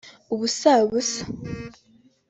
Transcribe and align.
ubusabusa 0.33 1.19